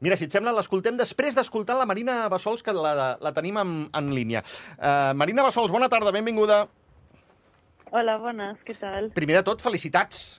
[0.00, 3.72] Mira, si et sembla, l'escoltem després d'escoltar la Marina Bassols, que la, la tenim en,
[3.98, 4.44] en línia.
[4.78, 6.66] Uh, Marina Bassols, bona tarda, benvinguda.
[7.90, 9.10] Hola, bones, què tal?
[9.16, 10.38] Primer de tot, felicitats.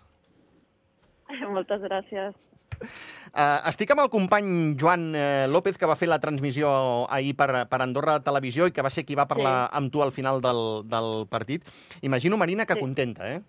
[1.56, 2.38] Moltes gràcies.
[2.80, 6.72] Uh, estic amb el company Joan uh, López, que va fer la transmissió
[7.12, 9.74] ahir per, per Andorra Televisió i que va ser qui va parlar sí.
[9.82, 11.68] amb tu al final del, del partit.
[12.00, 12.86] Imagino, Marina, que sí.
[12.86, 13.44] contenta, eh?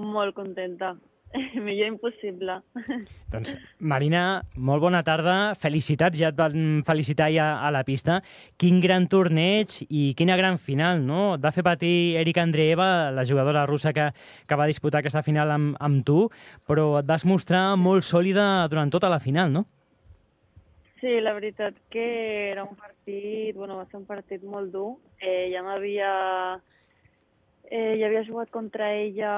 [0.00, 0.94] Molt contenta.
[1.54, 2.60] Millor impossible.
[3.32, 5.54] Doncs, Marina, molt bona tarda.
[5.60, 8.20] Felicitats, ja et van felicitar ja a la pista.
[8.60, 11.34] Quin gran torneig i quina gran final, no?
[11.36, 14.10] Et va fer patir Erika Andreeva, la jugadora russa que,
[14.48, 16.22] que va disputar aquesta final amb, amb tu,
[16.68, 19.66] però et vas mostrar molt sòlida durant tota la final, no?
[20.98, 24.96] Sí, la veritat que era un partit, bueno, va ser un partit molt dur.
[25.20, 26.10] Eh, ja m'havia
[27.70, 29.32] Eh, ja havia jugat contra ella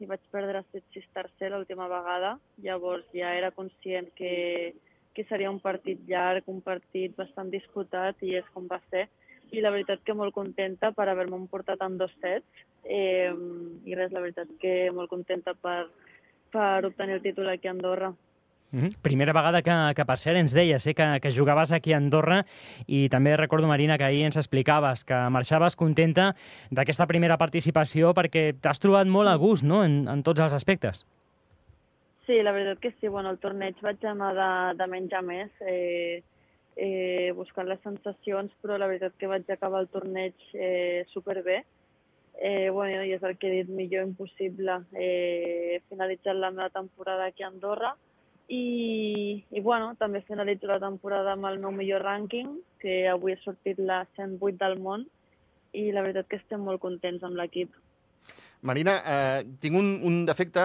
[0.00, 2.38] i vaig perdre 7-6 tercer l'última vegada.
[2.64, 4.72] Llavors ja era conscient que,
[5.12, 9.04] que seria un partit llarg, un partit bastant disputat i és com va ser.
[9.52, 12.64] I la veritat que molt contenta per haver-me portat en dos sets.
[12.84, 13.28] Eh,
[13.84, 15.90] I res, la veritat que molt contenta per,
[16.56, 18.14] per obtenir el títol aquí a Andorra.
[18.76, 18.96] Mm -hmm.
[19.00, 22.44] Primera vegada que, que, per cert, ens deies eh, que, que jugaves aquí a Andorra
[22.86, 26.34] i també recordo, Marina, que ahir ens explicaves que marxaves contenta
[26.70, 29.82] d'aquesta primera participació perquè t'has trobat molt a gust no?
[29.82, 31.06] en, en tots els aspectes.
[32.26, 33.08] Sí, la veritat que sí.
[33.08, 36.22] Bueno, el torneig vaig anar de, de menys a més, eh,
[36.76, 41.64] eh, buscant les sensacions, però la veritat que vaig acabar el torneig eh, superbé.
[42.38, 44.82] Eh, bueno, i és el que he dit, millor impossible.
[44.92, 47.94] Eh, he finalitzat la meva temporada aquí a Andorra,
[48.48, 52.52] i, i bueno, també finalitzo la temporada amb el meu millor rànquing,
[52.82, 55.06] que avui ha sortit la 108 del món,
[55.76, 57.74] i la veritat que estem molt contents amb l'equip.
[58.66, 60.62] Marina, eh, tinc un, un defecte,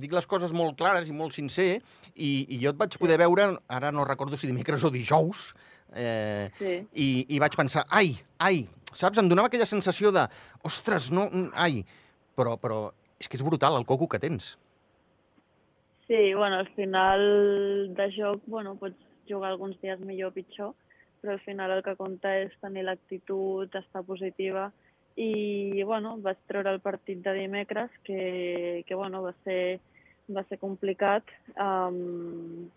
[0.00, 1.76] dic les coses molt clares i molt sincer,
[2.14, 5.52] i, i jo et vaig poder veure, ara no recordo si dimecres o dijous,
[5.92, 6.74] eh, sí.
[6.94, 9.20] i, i vaig pensar, ai, ai, saps?
[9.20, 10.24] Em donava aquella sensació de,
[10.66, 11.84] ostres, no, ai,
[12.38, 12.86] però, però
[13.20, 14.54] és que és brutal el coco que tens.
[16.06, 18.98] Sí, bueno, al final de joc, bueno, pots
[19.28, 20.74] jugar alguns dies millor o pitjor,
[21.22, 24.66] però al final el que compta és tenir l'actitud, estar positiva
[25.16, 29.80] i, bueno, vaig treure el partit de dimecres, que, que bueno, va ser,
[30.28, 31.24] va ser complicat,
[31.56, 32.68] um,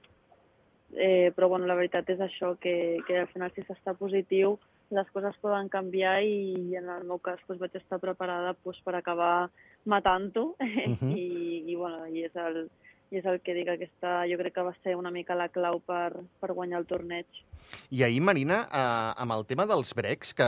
[0.95, 4.55] eh, però bueno, la veritat és això, que, que al final si s'està positiu
[4.95, 8.95] les coses poden canviar i en el meu cas doncs, vaig estar preparada doncs, per
[8.95, 9.49] acabar
[9.83, 10.55] matant-ho uh
[11.01, 11.11] -huh.
[11.11, 12.69] I, i, bueno, i és el,
[13.11, 15.79] i és el que dic, aquesta jo crec que va ser una mica la clau
[15.79, 17.43] per, per guanyar el torneig.
[17.91, 20.47] I ahir, Marina, eh, amb el tema dels breaks, que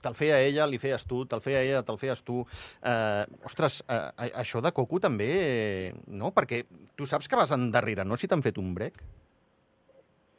[0.00, 2.40] te'l feia ella, li feies tu, te'l feia ella, te'l feies tu.
[2.82, 6.32] Eh, ostres, eh, això de coco també, eh, no?
[6.36, 6.64] Perquè
[6.96, 9.02] tu saps que vas endarrere, no?, si t'han fet un break.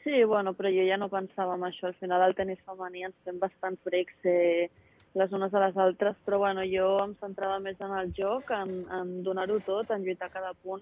[0.03, 1.91] Sí, bueno, però jo ja no pensava en això.
[1.91, 4.71] Al final, al tenis femení ens fem bastants breaks eh,
[5.13, 8.81] les unes a les altres, però bueno, jo em centrava més en el joc, en,
[8.89, 10.81] en donar-ho tot, en lluitar cada punt,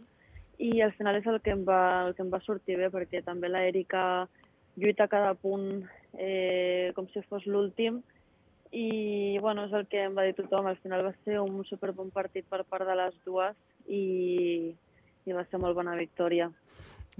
[0.59, 3.23] i al final és el que em va, el que em va sortir bé, perquè
[3.23, 4.27] també l'Èrica
[4.79, 5.85] lluita cada punt
[6.19, 8.01] eh, com si fos l'últim,
[8.71, 12.11] i bueno, és el que em va dir tothom, al final va ser un superbon
[12.13, 13.55] partit per part de les dues
[13.87, 14.75] i,
[15.25, 16.51] i va ser molt bona victòria.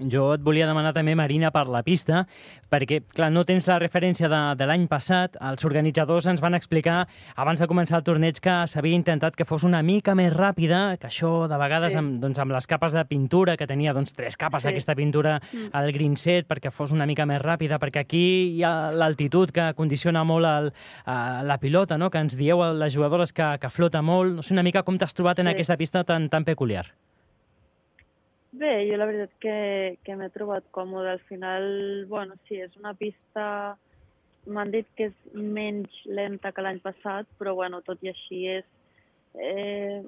[0.08, 2.22] Jo et volia demanar també, Marina, per la pista,
[2.72, 5.36] perquè, clar, no tens la referència de, de l'any passat.
[5.50, 7.02] Els organitzadors ens van explicar,
[7.36, 11.10] abans de començar el torneig, que s'havia intentat que fos una mica més ràpida, que
[11.10, 12.00] això, de vegades, sí.
[12.00, 14.70] amb, doncs, amb les capes de pintura, que tenia doncs, tres capes sí.
[14.70, 15.68] d'aquesta pintura mm.
[15.76, 18.24] al green set, perquè fos una mica més ràpida, perquè aquí
[18.56, 20.72] hi ha l'altitud que condiciona molt el,
[21.04, 22.08] uh, la pilota, no?
[22.10, 24.38] que ens dieu a les jugadores que, que flota molt.
[24.38, 25.56] No sé una mica com t'has trobat en sí.
[25.58, 26.88] aquesta pista tan, tan peculiar.
[28.60, 29.52] Bé, jo la veritat que,
[30.04, 31.14] que m'he trobat còmode.
[31.14, 31.64] Al final,
[32.10, 33.76] bueno, sí, és una pista...
[34.48, 38.68] M'han dit que és menys lenta que l'any passat, però bueno, tot i així és...
[39.32, 40.00] Eh,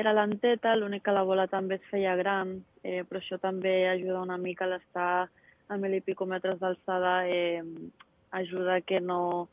[0.00, 4.24] era lenteta, l'únic que la bola també es feia gran, eh, però això també ajuda
[4.24, 5.12] una mica a l'estar
[5.68, 7.60] a mil i pico metres d'alçada, eh,
[8.40, 9.48] ajuda que no...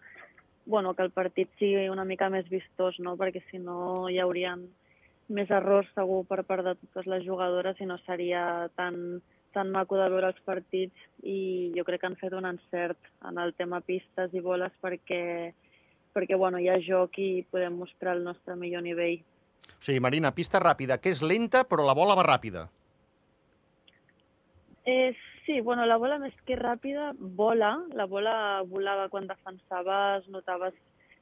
[0.66, 3.18] Bueno, que el partit sigui una mica més vistós, no?
[3.20, 4.68] Perquè si no hi haurien
[5.34, 9.22] més errors segur per part de totes les jugadores i no seria tan,
[9.56, 13.40] tan maco de veure els partits i jo crec que han fet un encert en
[13.42, 15.54] el tema pistes i boles perquè,
[16.14, 19.22] perquè bueno, hi ha joc i podem mostrar el nostre millor nivell.
[19.66, 22.68] O sigui, Marina, pista ràpida, que és lenta però la bola va ràpida.
[24.86, 28.36] Eh, sí, bueno, la bola més que ràpida vola, la bola
[28.70, 30.78] volava quan defensaves, notaves,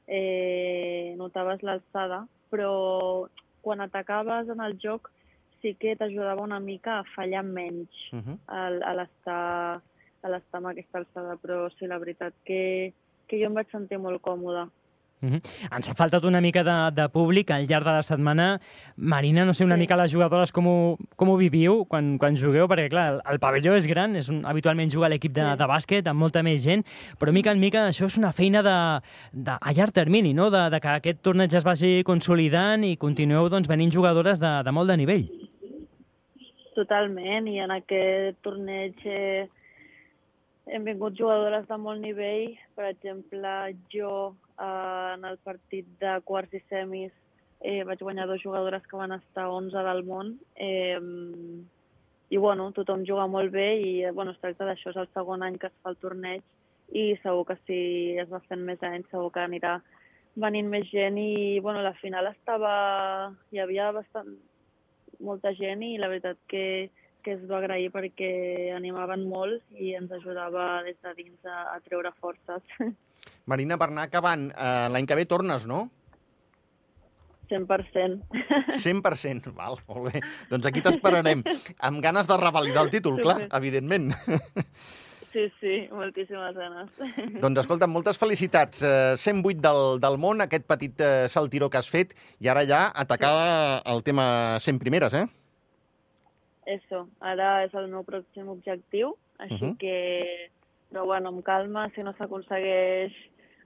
[0.06, 2.74] eh, notaves l'alçada, però
[3.64, 5.10] quan atacaves en el joc
[5.62, 8.36] sí que t'ajudava una mica a fallar menys Uh -huh.
[8.46, 9.80] al- a l'estar
[10.24, 12.92] a l'estar amb aquesta alçada, però sí, la veritat que,
[13.28, 14.68] que jo em vaig sentir molt còmoda.
[15.24, 15.40] Uh -huh.
[15.76, 18.60] Ens ha faltat una mica de, de públic al llarg de la setmana.
[18.96, 19.80] Marina, no sé una Sí.
[19.80, 23.38] mica les jugadores com ho, com ho viviu quan, quan jugueu, perquè clar, el, el
[23.38, 25.56] pavelló és gran, és un, habitualment juga l'equip de, Sí.
[25.58, 26.84] de bàsquet amb molta més gent,
[27.18, 29.00] però mica en mica això és una feina de,
[29.32, 30.50] de, a llarg termini, no?
[30.50, 34.70] de, de que aquest torneig es vagi consolidant i continueu doncs, venint jugadores de, de
[34.72, 35.30] molt de nivell.
[36.74, 39.46] Totalment, i en aquest torneig eh,
[40.66, 42.54] hem vingut jugadores de molt nivell.
[42.76, 43.52] Per exemple,
[43.92, 44.14] jo
[44.58, 47.12] eh, en el partit de quarts i semis
[47.60, 50.36] eh, vaig guanyar dos jugadores que van estar 11 del món.
[50.56, 51.00] Eh,
[52.32, 55.44] I bueno, tothom juga molt bé i eh, bueno, es tracta d'això, és el segon
[55.44, 56.42] any que es fa el torneig
[56.92, 57.78] i segur que si
[58.20, 59.78] es va fent més anys segur que anirà
[60.40, 62.74] venint més gent i bueno, la final estava...
[63.52, 64.34] hi havia bastant,
[65.20, 66.90] molta gent i la veritat que,
[67.24, 68.30] que es va agrair perquè
[68.76, 72.62] animaven molt i ens ajudava des de dins a, a treure forces.
[73.50, 75.86] Marina, per anar acabant, eh, l'any que ve tornes, no?
[77.50, 78.20] 100%.
[78.72, 79.52] 100%.
[79.58, 80.22] Val, molt bé.
[80.50, 81.44] Doncs aquí t'esperarem.
[81.84, 84.12] Amb ganes de revalidar el títol, clar, evidentment.
[85.34, 86.92] Sí, sí, moltíssimes ganes.
[87.42, 88.84] doncs escolta, moltes felicitats.
[88.86, 92.84] Eh, 108 del, del món, aquest petit eh, saltiró que has fet, i ara ja
[92.94, 93.32] atacar
[93.82, 95.24] el tema 100 primeres, eh?
[96.66, 99.76] Eso, ara és el meu pròxim objectiu, així Mhm.
[99.78, 100.50] que...
[100.90, 103.12] Però bueno, amb calma, si no s'aconsegueix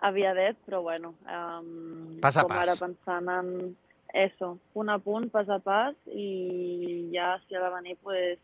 [0.00, 1.14] aviadet, però bueno...
[1.28, 2.62] Um, Pas a com pas.
[2.68, 3.76] ara pensant en
[4.14, 8.38] eso, punt a punt, pas a pas, i ja si ha de venir, pues,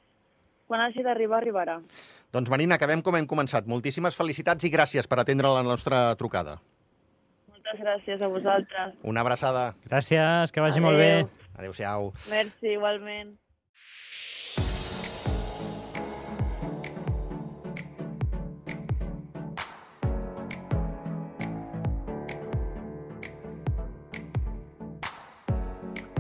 [0.69, 1.79] quan hagi d'arribar, arribarà.
[2.33, 3.65] Doncs Marina, acabem com hem començat.
[3.67, 6.59] Moltíssimes felicitats i gràcies per atendre la nostra trucada.
[7.49, 8.95] Moltes gràcies a vosaltres.
[9.03, 9.75] Una abraçada.
[9.89, 11.11] Gràcies, que vagi molt bé.
[11.23, 11.31] Adéu.
[11.57, 12.13] Adéu-siau.
[12.29, 13.39] Merci, igualment.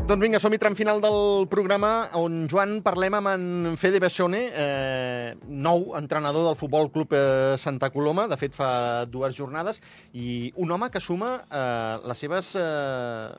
[0.05, 3.45] Doncs vinga, som-hi tram final del programa on, Joan, parlem amb en
[3.81, 8.69] Fede Bessone, eh, nou entrenador del Futbol Club eh, Santa Coloma, de fet fa
[9.09, 9.81] dues jornades,
[10.13, 13.33] i un home que suma eh, les seves eh,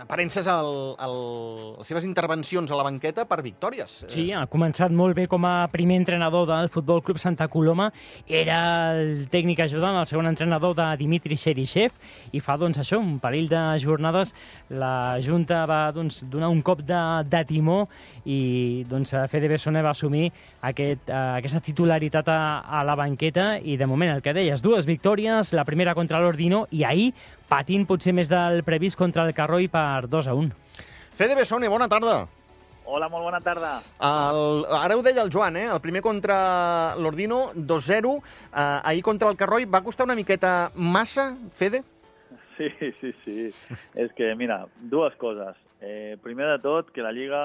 [0.00, 1.16] aparences, al, al,
[1.78, 3.98] les seves intervencions a la banqueta per victòries.
[4.12, 7.90] Sí, ha començat molt bé com a primer entrenador del Futbol Club Santa Coloma.
[8.26, 8.58] Era
[8.96, 11.94] el tècnic ajudant, el segon entrenador de Dimitri Xerichev,
[12.32, 14.34] i fa doncs això, un parell de jornades
[14.68, 17.84] la Junta va doncs, donar un cop de, de timó
[18.26, 20.28] i doncs Fede Bessone va assumir
[20.66, 24.88] aquest, eh, aquesta titularitat a, a la banqueta i de moment el que deies, dues
[24.88, 27.12] victòries, la primera contra l'Ordino i ahir
[27.48, 30.50] patint potser més del previst contra el Carroi per 2 a 1.
[31.16, 32.24] Fede Bessone, bona tarda.
[32.86, 33.72] Hola, molt bona tarda.
[33.98, 35.66] El, ara ho deia el Joan, eh?
[35.74, 38.12] el primer contra l'Ordino, 2-0.
[38.14, 41.82] Eh, ahir contra el Carroi va costar una miqueta massa, Fede?
[42.56, 42.70] Sí,
[43.00, 43.48] sí, sí.
[43.98, 45.58] És que, mira, dues coses.
[45.80, 47.42] Eh, primer de tot, que la Lliga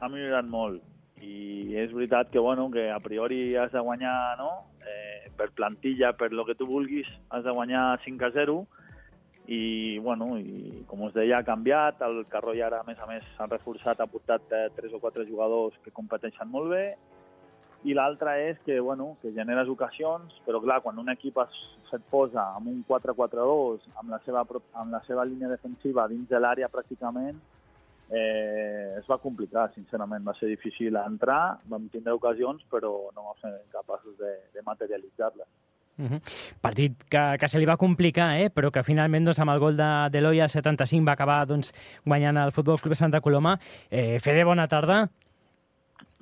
[0.00, 0.80] ha millorat molt
[1.22, 4.50] i és veritat que, bueno, que a priori has de guanyar, no?
[4.82, 8.56] Eh, per plantilla, per lo que tu vulguis, has de guanyar 5 a 0
[9.46, 13.24] i, bueno, i com us deia, ha canviat, el Carroi ara, a més a més,
[13.36, 16.84] s'ha reforçat, ha portat eh, 3 o 4 jugadors que competeixen molt bé,
[17.82, 21.56] i l'altra és que, bueno, que generes ocasions, però clar, quan un equip es,
[21.90, 24.44] se't posa amb un 4-4-2, amb, la seva,
[24.78, 27.40] amb la seva línia defensiva dins de l'àrea pràcticament,
[28.12, 30.24] eh, es va complicar, sincerament.
[30.24, 35.50] Va ser difícil entrar, vam tindre ocasions, però no vam ser capaços de, de materialitzar-les.
[35.98, 36.20] -huh.
[36.60, 38.50] Partit que, que se li va complicar, eh?
[38.50, 41.72] però que finalment doncs, amb el gol de d'Eloi al 75 va acabar doncs,
[42.04, 43.58] guanyant el Futbol Club Santa Coloma.
[43.90, 45.08] Eh, Fede, bona tarda.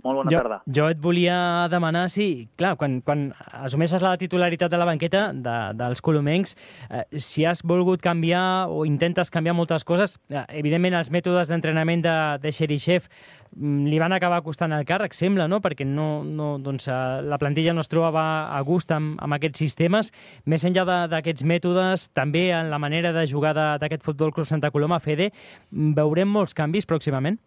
[0.04, 0.58] Molt bona jo, tarda.
[0.66, 3.28] Jo et volia demanar si, clar, quan, quan
[3.60, 6.56] assumeixes la titularitat de la banqueta de, dels colomencs,
[6.88, 12.04] eh, si has volgut canviar o intentes canviar moltes coses, eh, evidentment els mètodes d'entrenament
[12.06, 13.10] de, de Xerichev
[13.56, 15.60] mm, li van acabar costant el càrrec, sembla, no?
[15.60, 18.24] perquè no, no, doncs, eh, la plantilla no es trobava
[18.56, 20.14] a gust amb, amb aquests sistemes.
[20.48, 25.00] Més enllà d'aquests mètodes, també en la manera de jugar d'aquest Futbol Club Santa Coloma,
[25.04, 25.30] Fede,
[25.70, 27.40] veurem molts canvis pròximament?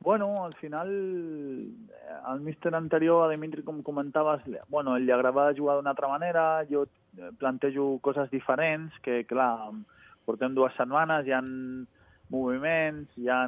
[0.00, 5.12] Bueno, al final, eh, el míster anterior, a Dimitri, com comentaves, li- bueno, ell li
[5.12, 6.84] agradava jugar d'una altra manera, jo
[7.18, 9.72] eh, plantejo coses diferents, que, clar,
[10.24, 11.42] portem dues setmanes, hi ha
[12.30, 13.42] moviments, hi ha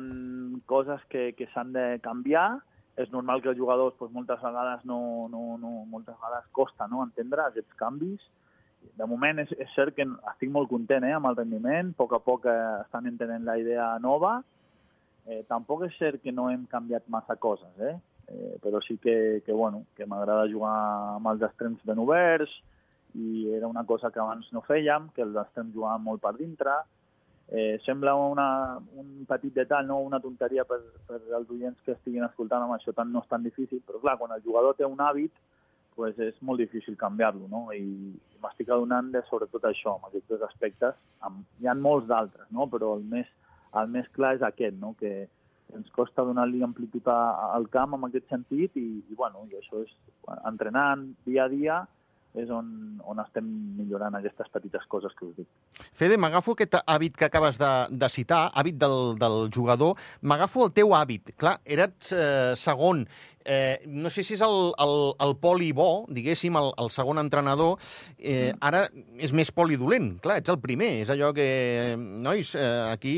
[0.67, 2.59] coses que, que s'han de canviar,
[2.97, 7.05] és normal que els jugadors doncs, moltes vegades no, no, no, moltes vegades costa no,
[7.07, 8.21] entendre aquests canvis.
[8.97, 12.17] De moment és, és cert que estic molt content eh, amb el rendiment, a poc
[12.17, 14.41] a poc eh, estan entenent la idea nova,
[15.27, 17.97] Eh, tampoc és cert que no hem canviat massa coses, eh?
[18.31, 20.77] eh però sí que, que, bueno, que m'agrada jugar
[21.17, 22.55] amb els extrems ben oberts
[23.15, 26.79] i era una cosa que abans no fèiem, que els extrems jugaven molt per dintre.
[27.51, 32.23] Eh, sembla una, un petit detall, no una tonteria per, per als oients que estiguin
[32.23, 35.03] escoltant amb això tant no és tan difícil, però clar, quan el jugador té un
[35.03, 35.35] hàbit,
[35.97, 37.65] pues és molt difícil canviar-lo, no?
[37.75, 37.83] I
[38.41, 40.95] m'estic adonant de sobretot això, amb aquests dos aspectes.
[41.27, 42.69] Amb, hi ha molts d'altres, no?
[42.73, 43.29] Però el més,
[43.79, 44.95] el més clar és aquest, no?
[44.99, 45.29] Que
[45.77, 49.93] ens costa donar-li amplitud al camp en aquest sentit i, i, bueno, i això és
[50.49, 51.77] entrenant dia a dia
[52.39, 52.67] és on,
[53.03, 53.47] on estem
[53.79, 55.49] millorant aquestes petites coses que us dic.
[55.99, 60.73] Fede, m'agafo aquest hàbit que acabes de, de citar, hàbit del, del jugador, m'agafo el
[60.77, 61.35] teu hàbit.
[61.41, 63.03] Clar, eres eh, segon,
[63.45, 64.95] eh, no sé si és el, el,
[65.27, 67.83] el poli bo, diguéssim, el, el segon entrenador,
[68.19, 68.63] eh, mm.
[68.71, 68.87] ara
[69.19, 70.15] és més polidolent.
[70.23, 71.51] Clar, ets el primer, és allò que,
[71.99, 73.17] nois, eh, aquí,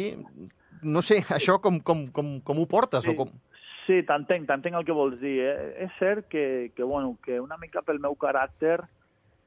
[0.83, 3.05] no sé, això com, com, com, com ho portes?
[3.05, 3.13] Sí.
[3.13, 3.37] O com...
[3.83, 5.41] Sí, t'entenc, t'entenc el que vols dir.
[5.43, 5.71] Eh?
[5.85, 9.02] És cert que, que, bueno, que una mica pel meu caràcter eh,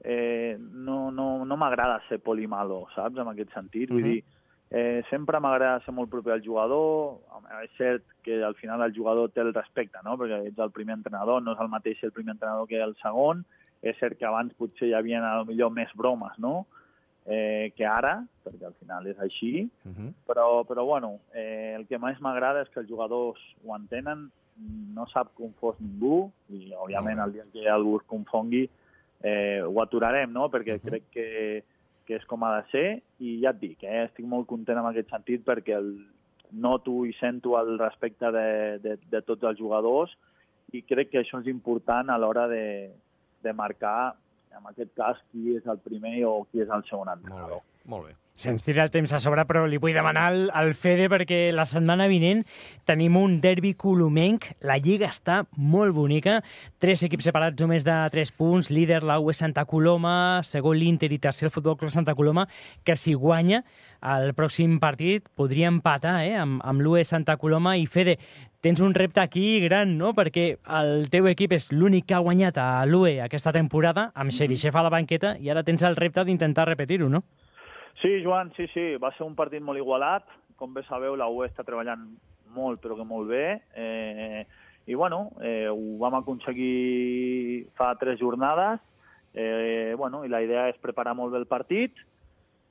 [0.07, 3.89] no, no, no m'agrada ser polimalo, saps, en aquest sentit.
[3.89, 4.11] Vull uh mhm.
[4.11, 4.13] -huh.
[4.13, 4.23] dir,
[4.69, 7.19] eh, sempre m'agrada ser molt proper al jugador.
[7.63, 10.17] És cert que al final el jugador té el respecte, no?
[10.17, 13.45] perquè ets el primer entrenador, no és el mateix el primer entrenador que el segon.
[13.81, 16.65] És cert que abans potser hi havia a lo millor més bromes, no?
[17.25, 20.13] eh, que ara, perquè al final és així, uh -huh.
[20.27, 24.29] però, però bueno, eh, el que més m'agrada és que els jugadors ho entenen,
[24.93, 28.69] no sap com fos ningú, i òbviament el dia que algú es confongui
[29.23, 30.49] eh, ho aturarem, no?
[30.49, 30.89] perquè uh -huh.
[30.89, 31.63] crec que,
[32.05, 34.85] que és com ha de ser, i ja et dic, eh, estic molt content en
[34.85, 35.95] aquest sentit perquè el,
[36.51, 40.13] noto i sento el respecte de, de, de tots els jugadors
[40.73, 42.91] i crec que això és important a l'hora de,
[43.43, 44.15] de marcar,
[44.55, 47.61] en aquest cas, qui és el primer o qui és el segon entrenador.
[47.85, 48.15] Molt bé, molt bé.
[48.35, 51.63] Se'ns tira el temps a sobre, però li vull demanar al, al Fede perquè la
[51.63, 52.41] setmana vinent
[52.83, 54.49] tenim un derbi colomenc.
[54.67, 56.41] La lliga està molt bonica.
[56.83, 58.73] Tres equips separats només de 3 punts.
[58.75, 62.43] Líder la UE Santa Coloma, segon l'Inter i tercer el Futbol Club Santa Coloma,
[62.83, 63.61] que si guanya
[64.03, 67.77] el pròxim partit podria empatar eh, amb, amb l'UE Santa Coloma.
[67.79, 68.17] I Fede,
[68.59, 70.11] tens un repte aquí gran, no?
[70.11, 74.75] Perquè el teu equip és l'únic que ha guanyat a l'UE aquesta temporada, amb Xerixef
[74.75, 77.23] a la banqueta, i ara tens el repte d'intentar repetir-ho, no?
[78.01, 80.27] Sí, Joan, sí, sí, va ser un partit molt igualat.
[80.59, 82.05] Com bé sabeu, la UE està treballant
[82.55, 83.45] molt, però que molt bé.
[83.75, 84.43] Eh,
[84.85, 88.83] I, bueno, eh, ho vam aconseguir fa tres jornades.
[89.33, 91.97] Eh, bueno, i la idea és preparar molt bé el partit,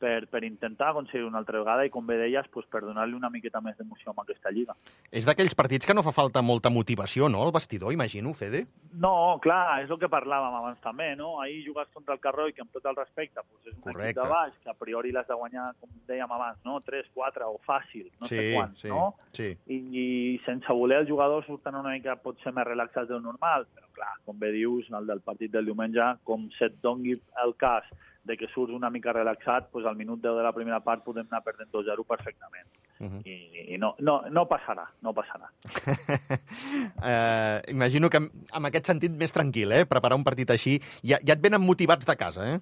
[0.04, 3.30] per, per intentar aconseguir una altra vegada i, com bé deies, pues, per donar-li una
[3.32, 4.76] miqueta més d'emoció a aquesta lliga.
[5.08, 8.66] És d'aquells partits que no fa falta molta motivació, no?, el vestidor, imagino, Fede?
[9.00, 11.38] No, clar, és el que parlàvem abans també, no?
[11.42, 14.12] Ahir jugues contra el Carroi, que amb tot el respecte pues, és un Correcte.
[14.12, 16.78] equip de baix, que a priori l'has de guanyar, com dèiem abans, no?
[16.84, 19.02] 3, 4 o fàcil, no sí, sé quants, sí, no?
[19.34, 19.50] Sí.
[19.66, 20.06] I, I
[20.44, 24.38] sense voler els jugadors surten una mica potser més relaxats del normal, però clar, com
[24.38, 27.88] bé dius, el del partit del diumenge, com se't dongui el cas
[28.24, 31.26] de que surts una mica relaxat, doncs al minut 10 de la primera part podem
[31.28, 32.68] anar perdent 2-0 perfectament.
[32.98, 33.20] Uh -huh.
[33.26, 35.50] I, i no, no, no passarà, no passarà.
[37.04, 38.18] uh, imagino que
[38.52, 39.84] amb aquest sentit més tranquil, eh?
[39.86, 42.60] Preparar un partit així, ja, ja et venen motivats de casa, eh?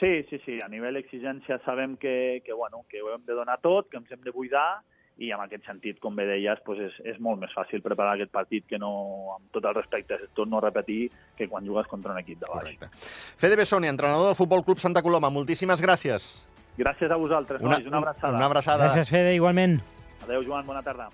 [0.00, 0.60] Sí, sí, sí.
[0.60, 4.10] A nivell exigència sabem que, que, bueno, que ho hem de donar tot, que ens
[4.10, 4.82] hem de buidar
[5.22, 8.32] i en aquest sentit, com bé deies, doncs és, és molt més fàcil preparar aquest
[8.34, 8.90] partit que no,
[9.36, 11.06] amb tot el respecte, torno a repetir,
[11.38, 12.74] que quan jugues contra un equip de baix.
[12.74, 12.90] Correcte.
[13.38, 16.32] Fede Bessoni, entrenador del Futbol Club Santa Coloma, moltíssimes gràcies.
[16.78, 18.36] Gràcies a vosaltres, una, nois, una abraçada.
[18.36, 18.88] Una abraçada.
[18.88, 19.78] Gràcies, Fede, igualment.
[20.24, 21.12] Adéu, Joan, bona tarda.